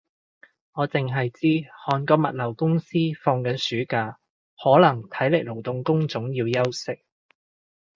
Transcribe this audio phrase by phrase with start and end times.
[0.71, 4.17] 我剩係知韓國物流公司放緊暑假，
[4.57, 7.03] 可能體力勞動工種要休息